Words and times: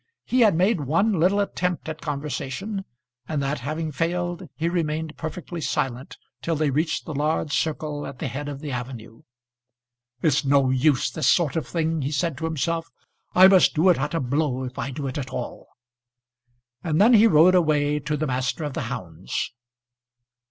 He 0.25 0.39
had 0.39 0.55
made 0.55 0.81
one 0.81 1.19
little 1.19 1.39
attempt 1.39 1.87
at 1.87 2.01
conversation, 2.01 2.85
and 3.27 3.39
that 3.43 3.59
having 3.59 3.91
failed 3.91 4.49
he 4.55 4.67
remained 4.67 5.15
perfectly 5.15 5.61
silent 5.61 6.17
till 6.41 6.55
they 6.55 6.71
reached 6.71 7.05
the 7.05 7.13
large 7.13 7.53
circle 7.55 8.07
at 8.07 8.17
the 8.17 8.27
head 8.27 8.49
of 8.49 8.61
the 8.61 8.71
avenue. 8.71 9.21
"It's 10.23 10.43
no 10.43 10.71
use, 10.71 11.11
this 11.11 11.27
sort 11.31 11.55
of 11.55 11.67
thing," 11.67 12.01
he 12.01 12.09
said 12.11 12.35
to 12.39 12.45
himself. 12.45 12.89
"I 13.35 13.47
must 13.47 13.75
do 13.75 13.89
it 13.89 13.99
at 13.99 14.15
a 14.15 14.19
blow, 14.19 14.63
if 14.63 14.79
I 14.79 14.89
do 14.89 15.05
it 15.05 15.19
at 15.19 15.29
all;" 15.29 15.67
and 16.83 16.99
then 16.99 17.13
he 17.13 17.27
rode 17.27 17.53
away 17.53 17.99
to 17.99 18.17
the 18.17 18.25
master 18.25 18.63
of 18.63 18.73
the 18.73 18.81
hounds. 18.89 19.53